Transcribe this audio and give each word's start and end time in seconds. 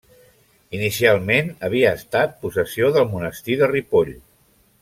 Inicialment 0.77 1.51
havia 1.69 1.93
estat 1.99 2.35
possessió 2.47 2.91
del 2.97 3.09
monestir 3.15 3.59
de 3.61 3.73
Ripoll. 3.77 4.15